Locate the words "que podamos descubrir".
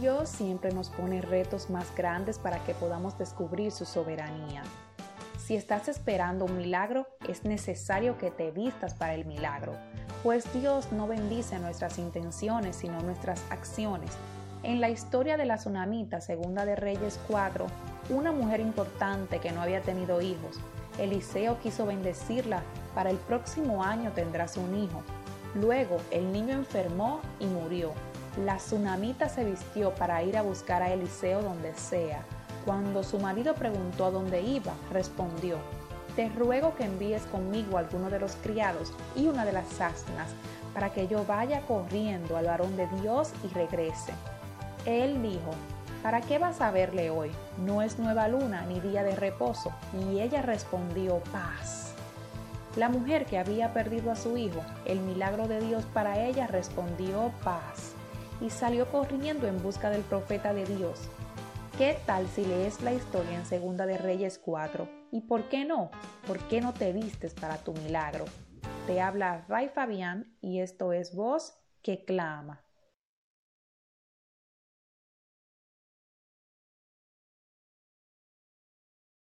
2.64-3.72